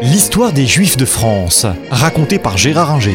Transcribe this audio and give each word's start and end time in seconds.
L'histoire 0.00 0.52
des 0.52 0.64
Juifs 0.64 0.96
de 0.96 1.04
France, 1.04 1.66
racontée 1.90 2.38
par 2.38 2.56
Gérard 2.56 2.92
Inger.« 2.92 3.10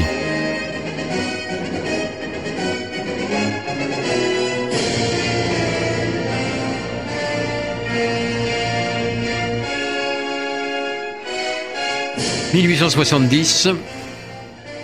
1870, 12.54 13.70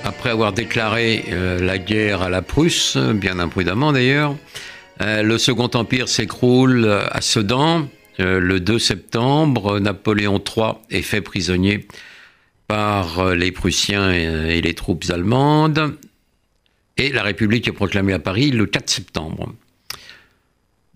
après 0.05 0.29
avoir 0.29 0.53
déclaré 0.53 1.25
euh, 1.31 1.59
la 1.59 1.77
guerre 1.77 2.21
à 2.21 2.29
la 2.29 2.41
Prusse, 2.41 2.95
bien 2.95 3.39
imprudemment 3.39 3.91
d'ailleurs, 3.91 4.37
euh, 5.01 5.21
le 5.21 5.37
Second 5.37 5.69
Empire 5.73 6.07
s'écroule 6.07 6.89
à 7.11 7.19
Sedan. 7.19 7.89
Euh, 8.19 8.39
le 8.39 8.59
2 8.59 8.79
septembre, 8.79 9.79
Napoléon 9.79 10.43
III 10.43 10.73
est 10.89 11.01
fait 11.01 11.21
prisonnier 11.21 11.87
par 12.67 13.19
euh, 13.19 13.35
les 13.35 13.51
Prussiens 13.51 14.11
et 14.11 14.61
les 14.61 14.73
troupes 14.73 15.05
allemandes. 15.09 15.95
Et 16.97 17.11
la 17.11 17.23
République 17.23 17.67
est 17.67 17.73
proclamée 17.73 18.13
à 18.13 18.19
Paris 18.19 18.51
le 18.51 18.65
4 18.65 18.89
septembre. 18.89 19.53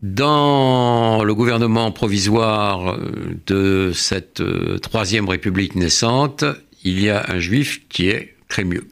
Dans 0.01 1.23
le 1.23 1.33
gouvernement 1.33 1.91
provisoire 1.93 2.99
de 3.45 3.91
cette 3.95 4.43
troisième 4.81 5.29
République 5.29 5.75
naissante, 5.75 6.43
il 6.83 7.01
y 7.01 7.09
a 7.09 7.25
un 7.29 7.39
juif 7.39 7.87
qui 7.87 8.09
est 8.09 8.33
Crémieux. 8.53 8.87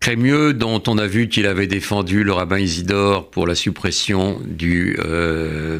Crémieux, 0.00 0.54
dont 0.54 0.82
on 0.86 0.98
a 0.98 1.06
vu 1.06 1.28
qu'il 1.28 1.46
avait 1.46 1.66
défendu 1.66 2.22
le 2.22 2.32
rabbin 2.32 2.58
Isidore 2.58 3.30
pour 3.30 3.46
la 3.46 3.54
suppression 3.54 4.40
du 4.44 4.96
euh, 5.00 5.78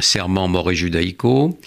serment 0.00 0.48
moré 0.48 0.74
judaïco, 0.74 1.58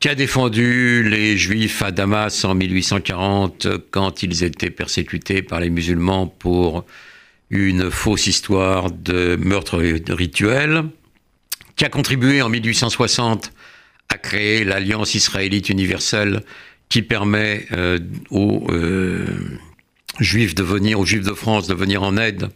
qui 0.00 0.08
a 0.08 0.14
défendu 0.14 1.02
les 1.08 1.36
juifs 1.36 1.82
à 1.82 1.90
Damas 1.90 2.44
en 2.44 2.54
1840 2.54 3.66
quand 3.90 4.22
ils 4.22 4.44
étaient 4.44 4.70
persécutés 4.70 5.42
par 5.42 5.60
les 5.60 5.70
musulmans 5.70 6.26
pour 6.26 6.84
une 7.50 7.90
fausse 7.90 8.26
histoire 8.26 8.90
de 8.90 9.36
meurtre 9.36 9.78
rituel, 9.78 10.84
qui 11.76 11.84
a 11.84 11.88
contribué 11.88 12.42
en 12.42 12.48
1860 12.48 13.52
à 14.08 14.18
créer 14.18 14.64
l'Alliance 14.64 15.14
israélite 15.14 15.68
universelle 15.68 16.42
qui 16.88 17.02
permet 17.02 17.66
euh, 17.72 17.98
aux 18.30 18.66
euh, 18.70 19.26
juifs 20.20 20.54
de 20.54 20.62
venir, 20.62 21.00
aux 21.00 21.06
juifs 21.06 21.24
de 21.24 21.34
France 21.34 21.66
de 21.66 21.74
venir 21.74 22.02
en 22.02 22.16
aide 22.16 22.48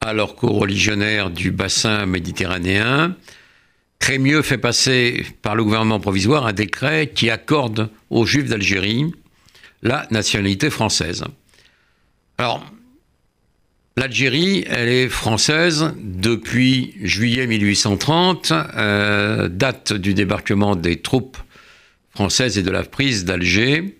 à 0.00 0.12
leurs 0.12 0.36
co-religionnaires 0.36 1.30
du 1.30 1.50
bassin 1.50 2.06
méditerranéen. 2.06 3.16
Crémieux 3.98 4.42
fait 4.42 4.58
passer 4.58 5.26
par 5.42 5.56
le 5.56 5.64
gouvernement 5.64 6.00
provisoire 6.00 6.46
un 6.46 6.52
décret 6.52 7.10
qui 7.14 7.30
accorde 7.30 7.90
aux 8.10 8.26
juifs 8.26 8.48
d'Algérie 8.48 9.12
la 9.82 10.06
nationalité 10.10 10.70
française. 10.70 11.24
Alors, 12.38 12.64
l'Algérie, 13.96 14.64
elle 14.68 14.88
est 14.88 15.08
française 15.08 15.92
depuis 16.00 16.94
juillet 17.02 17.46
1830, 17.46 18.52
euh, 18.52 19.48
date 19.48 19.92
du 19.92 20.14
débarquement 20.14 20.76
des 20.76 21.00
troupes 21.00 21.36
françaises 22.10 22.58
et 22.58 22.62
de 22.62 22.70
la 22.70 22.84
prise 22.84 23.24
d'Alger. 23.24 23.97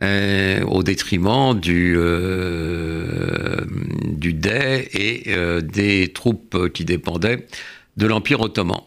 Euh, 0.00 0.62
au 0.62 0.84
détriment 0.84 1.58
du, 1.58 1.96
euh, 1.96 3.56
du 4.04 4.40
et 4.48 5.24
euh, 5.26 5.60
des 5.60 6.12
troupes 6.12 6.68
qui 6.72 6.84
dépendaient 6.84 7.48
de 7.96 8.06
l'Empire 8.06 8.40
ottoman. 8.40 8.80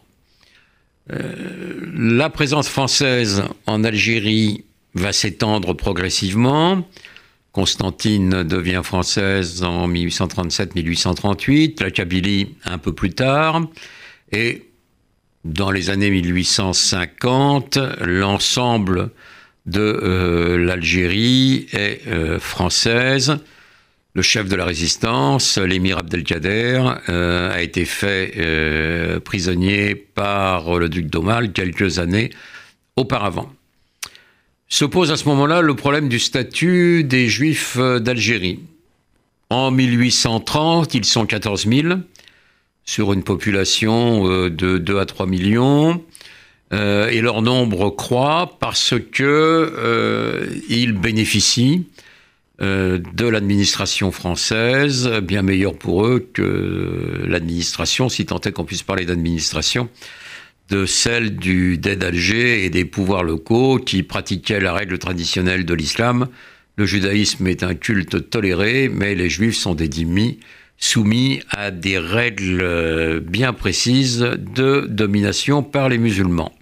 la 1.10 2.30
présence 2.30 2.70
française 2.70 3.44
en 3.66 3.84
Algérie 3.84 4.64
va 4.94 5.12
s'étendre 5.12 5.74
progressivement. 5.74 6.82
Constantine 7.52 8.42
devient 8.42 8.80
française 8.82 9.62
en 9.64 9.86
1837-1838, 9.88 11.82
la 11.82 11.90
Kabylie 11.90 12.54
un 12.64 12.78
peu 12.78 12.94
plus 12.94 13.10
tard, 13.10 13.60
et 14.30 14.62
dans 15.44 15.70
les 15.70 15.90
années 15.90 16.08
1850, 16.08 17.76
l'ensemble 18.00 19.10
de 19.66 19.80
euh, 19.80 20.58
l'Algérie 20.58 21.66
est 21.72 22.06
euh, 22.08 22.38
française. 22.38 23.38
Le 24.14 24.22
chef 24.22 24.48
de 24.48 24.56
la 24.56 24.64
résistance, 24.64 25.56
l'émir 25.56 25.98
Abdelkader, 25.98 26.82
euh, 27.08 27.50
a 27.50 27.62
été 27.62 27.86
fait 27.86 28.32
prisonnier 29.24 29.94
par 29.94 30.78
le 30.78 30.88
duc 30.88 31.06
d'Aumale 31.06 31.52
quelques 31.52 31.98
années 31.98 32.30
auparavant. 32.96 33.50
Se 34.68 34.84
pose 34.84 35.10
à 35.10 35.16
ce 35.16 35.26
moment-là 35.28 35.62
le 35.62 35.74
problème 35.74 36.08
du 36.08 36.18
statut 36.18 37.04
des 37.04 37.28
juifs 37.28 37.78
d'Algérie. 37.78 38.60
En 39.48 39.70
1830, 39.70 40.94
ils 40.94 41.04
sont 41.04 41.24
14 41.24 41.66
000 41.66 41.88
sur 42.84 43.12
une 43.12 43.22
population 43.22 44.48
de 44.48 44.78
2 44.78 44.98
à 44.98 45.06
3 45.06 45.26
millions. 45.26 46.02
Euh, 46.72 47.08
et 47.08 47.20
leur 47.20 47.42
nombre 47.42 47.90
croît 47.90 48.56
parce 48.58 48.94
que 49.12 49.22
euh, 49.22 50.46
ils 50.70 50.94
bénéficient 50.94 51.84
euh, 52.62 52.98
de 53.12 53.26
l'administration 53.26 54.10
française, 54.10 55.08
bien 55.22 55.42
meilleure 55.42 55.76
pour 55.76 56.06
eux 56.06 56.26
que 56.32 57.24
l'administration, 57.26 58.08
si 58.08 58.24
tant 58.24 58.40
est 58.40 58.52
qu'on 58.52 58.64
puisse 58.64 58.82
parler 58.82 59.04
d'administration, 59.04 59.90
de 60.70 60.86
celle 60.86 61.36
du 61.36 61.76
d'Alger 61.76 62.64
et 62.64 62.70
des 62.70 62.86
pouvoirs 62.86 63.24
locaux 63.24 63.78
qui 63.78 64.02
pratiquaient 64.02 64.60
la 64.60 64.72
règle 64.72 64.98
traditionnelle 64.98 65.66
de 65.66 65.74
l'islam. 65.74 66.28
Le 66.76 66.86
judaïsme 66.86 67.46
est 67.48 67.62
un 67.62 67.74
culte 67.74 68.30
toléré, 68.30 68.88
mais 68.88 69.14
les 69.14 69.28
juifs 69.28 69.56
sont 69.56 69.74
des 69.74 69.88
dhimmis 69.88 70.40
soumis 70.78 71.42
à 71.50 71.70
des 71.70 71.98
règles 71.98 73.20
bien 73.20 73.52
précises 73.52 74.20
de 74.20 74.86
domination 74.88 75.62
par 75.62 75.90
les 75.90 75.98
musulmans. 75.98 76.52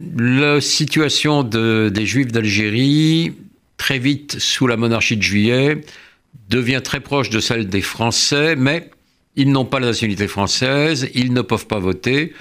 La 0.00 0.60
situation 0.60 1.42
des 1.42 2.06
Juifs 2.06 2.30
d'Algérie, 2.30 3.32
très 3.76 3.98
vite 3.98 4.38
sous 4.38 4.68
la 4.68 4.76
monarchie 4.76 5.16
de 5.16 5.22
Juillet, 5.22 5.80
devient 6.48 6.80
très 6.82 7.00
proche 7.00 7.30
de 7.30 7.40
celle 7.40 7.68
des 7.68 7.80
Français, 7.80 8.54
mais 8.54 8.90
ils 9.34 9.50
n'ont 9.50 9.64
pas 9.64 9.80
la 9.80 9.88
nationalité 9.88 10.28
française, 10.28 11.10
ils 11.14 11.32
ne 11.32 11.42
peuvent 11.42 11.66
pas 11.66 11.80
voter. 11.80 12.32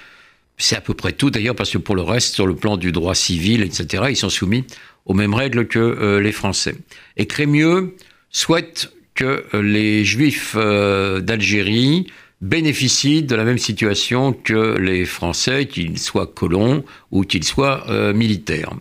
C'est 0.57 0.75
à 0.75 0.81
peu 0.81 0.93
près 0.93 1.13
tout 1.13 1.31
d'ailleurs, 1.31 1.55
parce 1.55 1.71
que 1.71 1.77
pour 1.79 1.95
le 1.95 2.03
reste, 2.03 2.35
sur 2.35 2.45
le 2.45 2.55
plan 2.55 2.77
du 2.77 2.91
droit 2.91 3.15
civil, 3.15 3.63
etc., 3.63 4.05
ils 4.09 4.15
sont 4.15 4.29
soumis 4.29 4.63
aux 5.05 5.13
mêmes 5.13 5.33
règles 5.33 5.67
que 5.67 5.79
euh, 5.79 6.21
les 6.21 6.31
Français. 6.31 6.75
Et 7.15 7.25
Crémieux 7.25 7.95
souhaite 8.29 8.91
que 9.15 9.45
euh, 9.53 9.61
les 9.63 10.05
Juifs 10.05 10.53
euh, 10.55 11.21
d'Algérie 11.21 12.07
bénéficient 12.41 13.23
de 13.23 13.35
la 13.35 13.43
même 13.43 13.57
situation 13.57 14.31
que 14.31 14.77
les 14.77 15.05
Français, 15.05 15.65
qu'ils 15.65 15.97
soient 15.97 16.27
colons 16.27 16.83
ou 17.11 17.23
qu'ils 17.23 17.43
soient 17.43 17.89
euh, 17.89 18.13
militaires. 18.13 18.73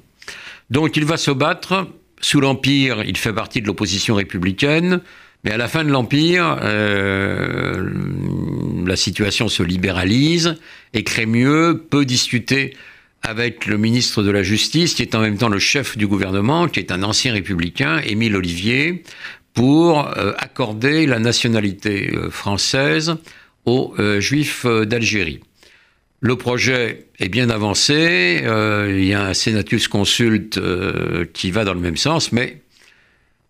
Donc 0.71 0.97
il 0.97 1.05
va 1.05 1.17
se 1.17 1.31
battre. 1.31 1.89
Sous 2.21 2.41
l'Empire, 2.41 3.03
il 3.07 3.17
fait 3.17 3.33
partie 3.33 3.61
de 3.61 3.67
l'opposition 3.67 4.15
républicaine, 4.15 5.01
mais 5.45 5.53
à 5.53 5.57
la 5.57 5.69
fin 5.69 5.85
de 5.85 5.91
l'Empire, 5.91 6.59
euh, 6.63 7.91
la 8.87 8.97
situation 8.97 9.49
se 9.49 9.63
libéralise 9.63 10.57
et 10.93 11.05
Crémieux 11.05 11.85
peut 11.91 12.05
discuter 12.05 12.75
avec 13.23 13.67
le 13.67 13.77
ministre 13.77 14.23
de 14.23 14.31
la 14.31 14.43
Justice, 14.43 14.95
qui 14.95 15.03
est 15.03 15.15
en 15.15 15.21
même 15.21 15.37
temps 15.37 15.49
le 15.49 15.59
chef 15.59 15.97
du 15.97 16.07
gouvernement, 16.07 16.69
qui 16.69 16.81
est 16.81 16.93
un 16.93 17.03
ancien 17.03 17.33
républicain, 17.33 18.01
Émile 18.05 18.37
Olivier, 18.37 19.03
pour 19.55 20.07
euh, 20.07 20.33
accorder 20.39 21.07
la 21.07 21.19
nationalité 21.19 22.13
française 22.31 23.17
aux 23.67 23.95
euh, 23.99 24.21
Juifs 24.21 24.65
euh, 24.65 24.87
d'Algérie. 24.87 25.41
Le 26.21 26.37
projet 26.37 27.09
est 27.19 27.29
bien 27.29 27.51
avancé, 27.51 28.41
euh, 28.43 28.97
il 28.97 29.05
y 29.05 29.13
a 29.13 29.27
un 29.27 29.35
Senatus 29.35 29.87
Consult 29.87 30.59
qui 31.35 31.51
va 31.51 31.65
dans 31.65 31.75
le 31.75 31.81
même 31.81 31.99
sens, 31.99 32.33
mais 32.33 32.63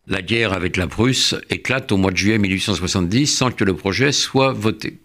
la 0.09 0.21
guerre 0.21 0.53
avec 0.53 0.77
la 0.77 0.89
Prusse 0.89 1.37
éclate 1.49 1.93
au 1.93 1.97
mois 1.97 2.11
de 2.11 2.17
juillet 2.17 2.39
1870 2.39 3.27
sans 3.29 3.53
que 3.53 3.63
le 3.63 3.75
projet 3.75 4.11
soit 4.11 4.53
voté. 4.53 4.99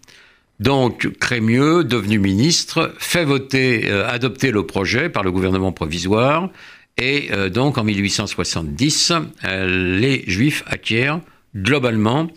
Donc 0.58 1.08
Crémieux, 1.18 1.84
devenu 1.84 2.18
ministre, 2.18 2.92
fait 2.98 3.24
voter, 3.24 3.88
adopter 3.90 4.50
le 4.50 4.66
projet 4.66 5.08
par 5.08 5.22
le 5.22 5.30
gouvernement 5.30 5.72
provisoire, 5.72 6.50
et 6.98 7.30
donc 7.50 7.78
en 7.78 7.84
1870, 7.84 9.12
les 9.44 10.24
Juifs 10.26 10.62
acquièrent 10.66 11.20
globalement 11.56 12.28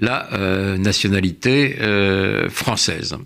la 0.00 0.32
euh, 0.32 0.76
nationalité 0.76 1.76
euh, 1.80 2.48
française. 2.48 3.16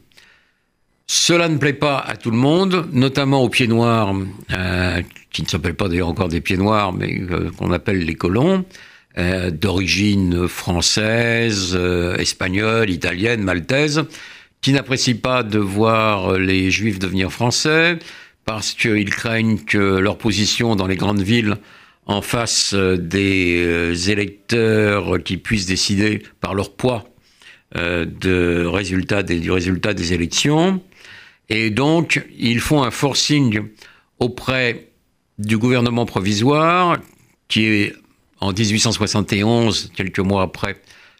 Cela 1.06 1.48
ne 1.48 1.58
plaît 1.58 1.74
pas 1.74 1.98
à 1.98 2.16
tout 2.16 2.30
le 2.30 2.36
monde, 2.36 2.88
notamment 2.92 3.42
aux 3.42 3.48
pieds 3.48 3.68
noirs, 3.68 4.14
euh, 4.52 5.02
qui 5.30 5.42
ne 5.42 5.48
s'appellent 5.48 5.74
pas 5.74 5.88
d'ailleurs 5.88 6.08
encore 6.08 6.28
des 6.28 6.40
pieds 6.40 6.56
noirs, 6.56 6.92
mais 6.92 7.20
qu'on 7.58 7.72
appelle 7.72 8.04
les 8.04 8.14
colons, 8.14 8.64
d'origine 9.52 10.48
française, 10.48 11.78
espagnole, 12.18 12.90
italienne, 12.90 13.42
maltaise, 13.42 14.02
qui 14.60 14.72
n'apprécient 14.72 15.18
pas 15.18 15.44
de 15.44 15.58
voir 15.58 16.32
les 16.36 16.72
juifs 16.72 16.98
devenir 16.98 17.30
français, 17.30 17.98
parce 18.44 18.72
qu'ils 18.72 19.10
craignent 19.10 19.58
que 19.58 19.98
leur 19.98 20.18
position 20.18 20.74
dans 20.74 20.88
les 20.88 20.96
grandes 20.96 21.22
villes 21.22 21.58
en 22.06 22.22
face 22.22 22.74
des 22.74 24.10
électeurs 24.10 25.22
qui 25.22 25.36
puissent 25.36 25.66
décider 25.66 26.22
par 26.40 26.54
leur 26.54 26.74
poids 26.74 27.04
de 27.74 28.66
résultat 28.66 29.22
du 29.22 29.50
résultat 29.50 29.94
des 29.94 30.12
élections. 30.12 30.80
Et 31.48 31.70
donc, 31.70 32.24
ils 32.38 32.60
font 32.60 32.82
un 32.82 32.90
forcing 32.90 33.62
auprès 34.18 34.88
du 35.38 35.58
gouvernement 35.58 36.06
provisoire, 36.06 36.98
qui 37.48 37.64
est 37.64 37.94
en 38.40 38.52
1871, 38.52 39.92
quelques 39.94 40.20
mois 40.20 40.42
après 40.42 40.76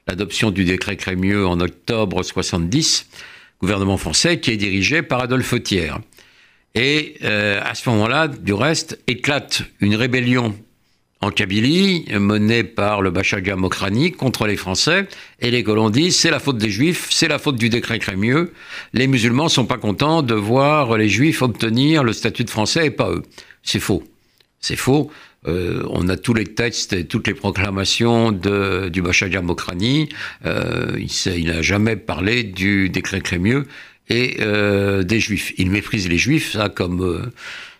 l'adoption 0.07 0.51
du 0.51 0.65
décret 0.65 0.97
Crémieux 0.97 1.47
en 1.47 1.61
octobre 1.61 2.23
70, 2.23 3.07
gouvernement 3.61 3.97
français 3.97 4.41
qui 4.41 4.51
est 4.51 4.57
dirigé 4.57 5.03
par 5.03 5.23
Adolphe 5.23 5.63
Thiers. 5.63 5.95
Et 6.75 7.17
euh, 7.23 7.61
à 7.63 7.75
ce 7.75 7.89
moment-là, 7.91 8.29
du 8.29 8.53
reste, 8.53 8.99
éclate 9.07 9.63
une 9.81 9.95
rébellion 9.95 10.55
en 11.25 11.31
Kabylie, 11.31 12.05
menée 12.13 12.65
par 12.65 13.01
le 13.01 13.11
Bachaga 13.11 13.57
Mokrani 13.57 14.13
contre 14.13 14.47
les 14.47 14.57
Français, 14.57 15.09
et 15.41 15.51
les 15.51 15.63
colons 15.63 15.89
disent 15.89 16.17
c'est 16.17 16.31
la 16.31 16.39
faute 16.39 16.59
des 16.59 16.69
Juifs, 16.69 17.09
c'est 17.11 17.29
la 17.29 17.39
faute 17.39 17.57
du 17.57 17.71
décret 17.71 17.99
Crémieux. 17.99 18.53
Les 18.93 19.07
musulmans 19.07 19.49
sont 19.49 19.65
pas 19.65 19.79
contents 19.79 20.23
de 20.23 20.35
voir 20.35 20.99
les 20.99 21.09
Juifs 21.09 21.41
obtenir 21.41 22.05
le 22.05 22.13
statut 22.13 22.45
de 22.45 22.51
Français 22.51 22.87
et 22.87 22.91
pas 22.91 23.11
eux. 23.11 23.23
C'est 23.63 23.81
faux. 23.81 24.05
C'est 24.61 24.77
faux. 24.77 25.11
Euh, 25.47 25.83
on 25.91 26.09
a 26.09 26.17
tous 26.17 26.35
les 26.35 26.45
textes 26.45 26.93
et 26.93 27.07
toutes 27.07 27.27
les 27.27 27.35
proclamations 27.35 28.31
de, 28.31 28.89
du 28.91 29.01
Bachaga 29.01 29.41
Mokrani. 29.41 30.11
Euh, 30.45 30.99
il 30.99 31.47
n'a 31.47 31.63
jamais 31.63 31.97
parlé 31.97 32.45
du 32.45 32.91
décret 32.91 33.21
Crémieux 33.21 33.67
et 34.09 34.37
euh, 34.41 35.03
des 35.03 35.21
Juifs. 35.21 35.53
Il 35.57 35.71
méprise 35.71 36.09
les 36.09 36.19
Juifs, 36.19 36.53
ça, 36.53 36.69
comme 36.69 37.03
euh, 37.03 37.33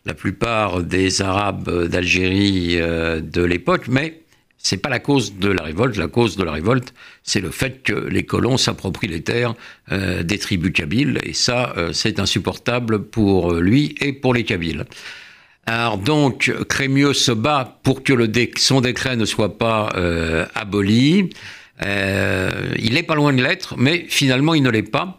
la 0.05 0.15
plupart 0.15 0.83
des 0.83 1.23
Arabes 1.23 1.87
d'Algérie 1.87 2.77
euh, 2.81 3.21
de 3.21 3.43
l'époque, 3.43 3.89
mais 3.89 4.21
c'est 4.59 4.79
pas 4.79 4.89
la 4.89 4.99
cause 4.99 5.35
de 5.37 5.49
la 5.49 5.63
révolte. 5.63 5.97
La 5.97 6.09
cause 6.09 6.37
de 6.37 6.45
la 6.45 6.53
révolte, 6.53 6.95
c'est 7.23 7.41
le 7.41 7.51
fait 7.51 7.83
que 7.83 7.93
les 7.93 8.25
colons 8.25 8.57
s'approprient 8.57 9.09
les 9.09 9.23
terres 9.23 9.55
des 9.91 10.39
tribus 10.39 10.73
kabyles, 10.73 11.19
et 11.23 11.35
ça, 11.35 11.75
c'est 11.93 12.19
insupportable 12.19 13.03
pour 13.03 13.53
lui 13.53 13.95
et 14.01 14.15
pour 14.15 14.33
les 14.33 14.45
Kabyles. 14.45 14.87
Alors 15.67 15.99
donc, 15.99 16.53
Crémieux 16.69 17.15
se 17.15 17.33
bat 17.33 17.79
pour 17.83 18.03
que 18.03 18.13
son 18.59 18.81
décret 18.81 19.17
ne 19.17 19.25
soit 19.25 19.59
pas 19.59 19.91
euh, 19.97 20.47
aboli. 20.55 21.31
Euh, 21.85 22.51
il 22.79 22.95
n'est 22.95 23.03
pas 23.03 23.15
loin 23.15 23.33
de 23.33 23.43
l'être, 23.43 23.75
mais 23.79 24.05
finalement 24.09 24.55
il 24.55 24.63
ne 24.63 24.71
l'est 24.71 24.83
pas. 24.83 25.19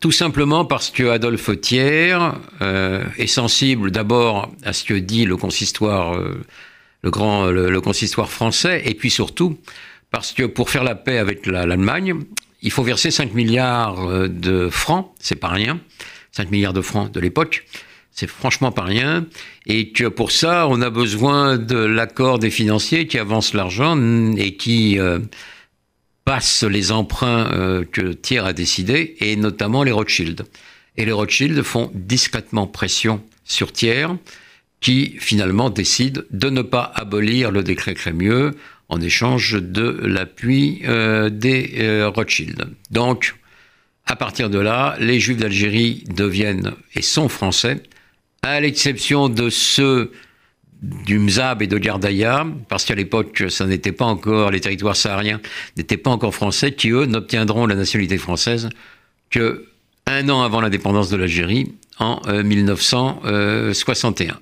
Tout 0.00 0.12
simplement 0.12 0.64
parce 0.64 0.90
que 0.90 1.08
Adolphe 1.08 1.60
Thiers 1.60 2.16
euh, 2.62 3.04
est 3.16 3.26
sensible 3.26 3.90
d'abord 3.90 4.52
à 4.62 4.72
ce 4.72 4.84
que 4.84 4.94
dit 4.94 5.24
le 5.24 5.36
consistoire, 5.36 6.14
euh, 6.14 6.40
le 7.02 7.10
grand, 7.10 7.46
le, 7.46 7.80
consistoire 7.80 8.30
français, 8.30 8.82
et 8.84 8.94
puis 8.94 9.10
surtout 9.10 9.58
parce 10.12 10.32
que 10.32 10.44
pour 10.44 10.70
faire 10.70 10.84
la 10.84 10.94
paix 10.94 11.18
avec 11.18 11.46
l'Allemagne, 11.46 12.14
il 12.62 12.70
faut 12.70 12.84
verser 12.84 13.10
5 13.10 13.34
milliards 13.34 14.08
euh, 14.08 14.28
de 14.28 14.68
francs, 14.68 15.10
c'est 15.18 15.36
pas 15.36 15.48
rien, 15.48 15.80
5 16.30 16.52
milliards 16.52 16.72
de 16.72 16.80
francs 16.80 17.10
de 17.10 17.18
l'époque, 17.18 17.66
c'est 18.12 18.28
franchement 18.28 18.70
pas 18.70 18.84
rien. 18.84 19.26
Et 19.66 19.90
que 19.90 20.04
pour 20.06 20.30
ça, 20.30 20.68
on 20.68 20.80
a 20.80 20.90
besoin 20.90 21.58
de 21.58 21.76
l'accord 21.76 22.38
des 22.38 22.50
financiers 22.50 23.08
qui 23.08 23.18
avancent 23.18 23.52
l'argent 23.52 23.96
et 24.36 24.56
qui 24.56 24.98
passent 26.28 26.62
les 26.62 26.92
emprunts 26.92 27.50
euh, 27.54 27.84
que 27.90 28.12
Thiers 28.12 28.44
a 28.44 28.52
décidé, 28.52 29.16
et 29.20 29.34
notamment 29.34 29.82
les 29.82 29.92
Rothschild. 29.92 30.44
Et 30.98 31.06
les 31.06 31.12
Rothschild 31.12 31.62
font 31.62 31.90
discrètement 31.94 32.66
pression 32.66 33.24
sur 33.44 33.72
Thiers, 33.72 34.08
qui 34.82 35.16
finalement 35.20 35.70
décide 35.70 36.26
de 36.30 36.50
ne 36.50 36.60
pas 36.60 36.92
abolir 36.94 37.50
le 37.50 37.62
décret 37.62 37.94
Crémieux 37.94 38.54
en 38.90 39.00
échange 39.00 39.54
de 39.54 40.00
l'appui 40.02 40.82
euh, 40.84 41.30
des 41.30 41.76
euh, 41.78 42.10
Rothschild. 42.10 42.62
Donc, 42.90 43.34
à 44.04 44.14
partir 44.14 44.50
de 44.50 44.58
là, 44.58 44.96
les 45.00 45.20
Juifs 45.20 45.38
d'Algérie 45.38 46.04
deviennent 46.14 46.74
et 46.94 47.00
sont 47.00 47.30
français, 47.30 47.82
à 48.42 48.60
l'exception 48.60 49.30
de 49.30 49.48
ceux 49.48 50.12
du 50.82 51.18
Mzab 51.18 51.62
et 51.62 51.66
de 51.66 51.78
Gardaïa, 51.78 52.46
parce 52.68 52.84
qu'à 52.84 52.94
l'époque, 52.94 53.44
ça 53.48 53.66
n'était 53.66 53.92
pas 53.92 54.04
encore, 54.04 54.50
les 54.50 54.60
territoires 54.60 54.96
sahariens 54.96 55.40
n'étaient 55.76 55.96
pas 55.96 56.10
encore 56.10 56.34
français, 56.34 56.72
qui 56.72 56.90
eux 56.90 57.06
n'obtiendront 57.06 57.66
la 57.66 57.74
nationalité 57.74 58.18
française 58.18 58.68
que 59.30 59.66
un 60.06 60.28
an 60.30 60.42
avant 60.42 60.60
l'indépendance 60.60 61.10
de 61.10 61.16
l'Algérie, 61.16 61.72
en 61.98 62.20
euh, 62.28 62.42
1961. 62.42 64.38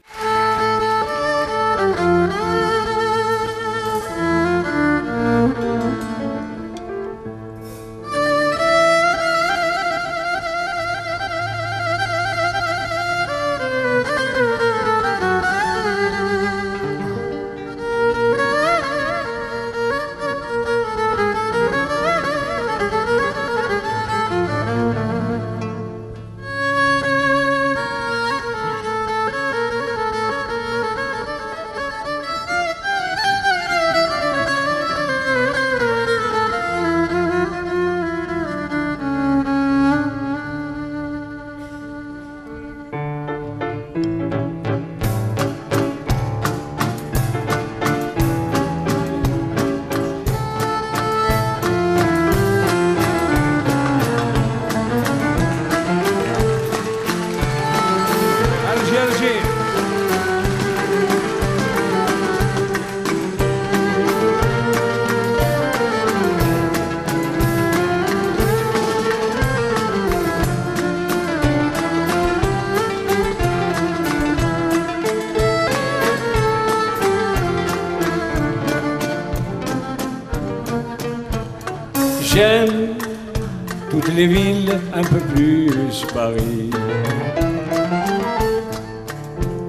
Les 84.16 84.26
villes, 84.26 84.80
un 84.94 85.02
peu 85.02 85.20
plus 85.34 86.04
Paris. 86.14 86.70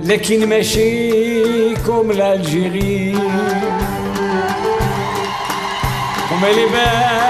لكن 0.04 0.50
ماشي 0.50 1.76
comme 1.86 2.12
l'Algérie. 2.14 3.14
Comme 6.30 6.44
elle 6.50 6.60
est 6.60 6.72
belle 6.76 7.28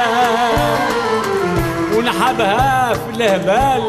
ونحبها 1.97 2.93
في 2.93 3.17
الهبال 3.17 3.83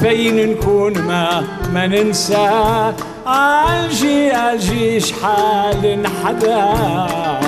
فين 0.00 0.50
نكون 0.50 0.98
ما 0.98 1.44
ما 1.74 1.86
ننسى 1.86 2.92
الجي 3.26 4.36
الجي 4.36 5.00
شحال 5.00 6.02
نحبها 6.02 7.41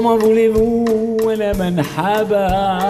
Comment 0.00 0.16
voulez-vous, 0.16 1.16
elle 1.30 1.56
Manhaba 1.56 2.88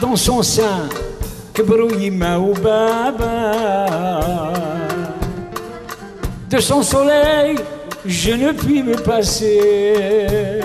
Dans 0.00 0.16
son 0.16 0.42
sein, 0.42 0.88
كبروا 1.54 1.92
يما 1.92 2.36
وبابا 2.36 3.30
De 6.50 6.58
son 6.58 6.82
soleil, 6.82 7.56
je 8.04 8.32
ne 8.32 8.50
puis 8.52 8.82
me 8.82 8.96
passer. 8.96 10.60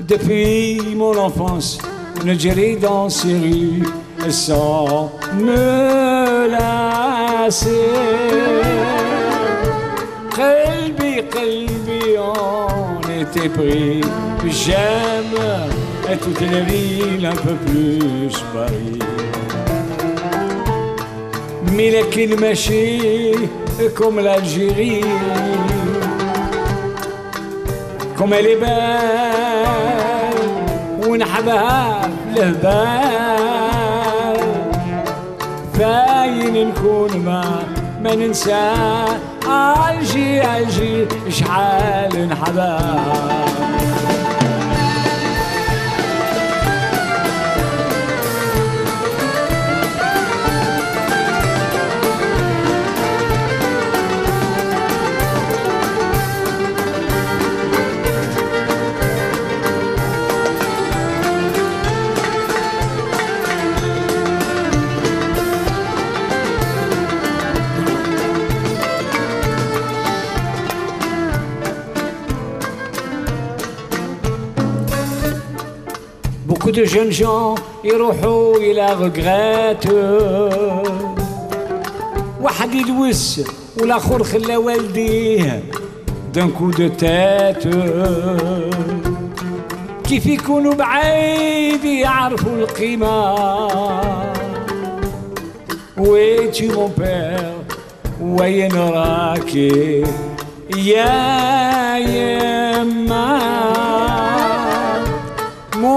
Depuis 0.00 0.80
mon 0.96 1.16
enfance, 1.18 1.78
ne 2.24 2.34
dirai 2.34 2.76
dans 2.76 3.10
ces 3.10 3.34
rues 3.34 3.82
sans 4.30 5.12
me 5.38 6.48
lasser. 6.50 7.90
on 13.28 13.28
était 13.28 13.48
pris. 13.48 14.00
J'aime 14.46 15.36
toutes 16.22 16.40
les 16.40 16.60
villes, 16.62 17.26
un 17.26 17.36
peu 17.36 17.54
plus 17.54 18.34
Paris. 18.52 18.98
Mais 21.72 21.90
les 21.90 22.36
ماشي 22.36 23.32
comme 23.94 24.20
l'Algérie 24.20 25.04
comme 28.16 28.32
elle 28.32 28.46
est 28.46 28.56
belle 28.56 29.44
ونحبها 31.08 32.10
لهبال 32.36 32.64
باين 35.78 36.68
نكون 36.68 37.16
ما 37.24 37.77
ما 38.03 38.15
ننسى. 38.15 38.73
عالجي 39.47 40.41
عالجي 40.41 41.07
شحال 41.29 42.27
نحبها 42.29 44.28
Beaucoup 76.69 76.81
de 76.81 76.85
jeunes 76.85 77.11
gens 77.11 77.55
يروحوا 77.83 78.57
إلى 78.57 78.87
regret 79.01 79.89
واحد 82.41 82.75
يدوس 82.75 83.41
والآخر 83.81 84.23
خلى 84.23 84.57
والديه 84.57 85.63
d'un 86.33 86.49
coup 86.49 86.71
de 86.71 86.87
tête. 86.87 87.67
كيف 90.03 90.25
يكونوا 90.25 90.73
بعيد 90.73 91.83
يعرفوا 91.83 92.57
القيمة 92.57 93.35
ويتي 95.97 96.69
mon 96.69 96.89
père? 97.01 97.65
وين 98.21 98.73
راكي 98.73 100.03
يا 100.77 101.97
يما 101.97 103.58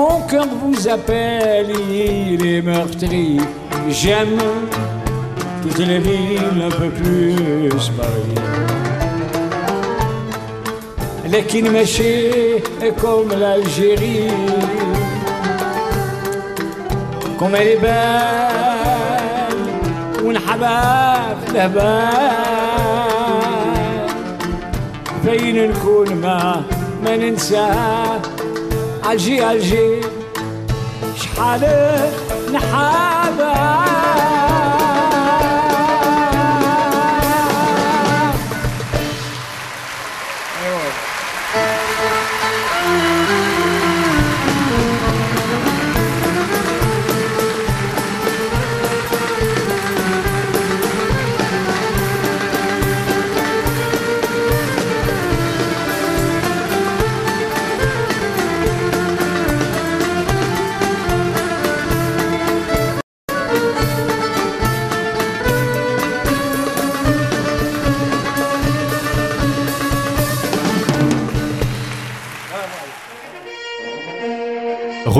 Mon 0.01 0.21
cœur 0.21 0.47
vous 0.61 0.87
appelle, 0.87 1.71
il 1.89 2.45
est 2.45 2.61
meurtri. 2.61 3.39
J'aime 3.89 4.39
toutes 5.61 5.77
les 5.79 5.99
villes, 5.99 6.63
un 6.65 6.69
peu 6.69 6.89
plus 6.89 7.35
Paris. 7.95 8.41
لكن 11.27 11.73
ماشي 11.73 12.59
comme 13.01 13.29
l'Algérie 13.39 14.31
comme 17.37 17.55
elle 17.55 17.67
est 17.67 17.81
belle 17.81 18.47
ونحبها 20.23 21.35
في 21.45 21.51
الهبال 21.51 22.07
فين 25.23 25.71
نكون 25.71 26.15
ما 26.15 26.63
ما 27.03 27.15
ننساها 27.17 28.21
عالجي 29.03 29.43
عالجي 29.43 30.01
شحال 31.15 31.63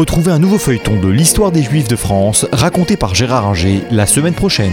Retrouvez 0.03 0.33
un 0.33 0.41
nouveau 0.41 0.59
feuilleton 0.59 0.99
de 0.99 1.09
l'histoire 1.09 1.53
des 1.53 1.63
Juifs 1.63 1.87
de 1.87 1.95
France 1.95 2.49
raconté 2.51 2.97
par 2.97 3.15
Gérard 3.15 3.47
Inger 3.47 3.85
la 3.93 4.09
semaine 4.09 4.35
prochaine. 4.35 4.73